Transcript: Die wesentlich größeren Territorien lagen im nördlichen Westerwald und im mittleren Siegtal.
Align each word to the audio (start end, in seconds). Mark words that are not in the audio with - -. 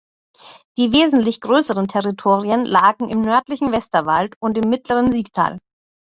Die 0.79 0.93
wesentlich 0.93 1.41
größeren 1.41 1.87
Territorien 1.87 2.65
lagen 2.65 3.07
im 3.07 3.21
nördlichen 3.21 3.71
Westerwald 3.71 4.33
und 4.39 4.57
im 4.57 4.67
mittleren 4.67 5.11
Siegtal. 5.11 5.59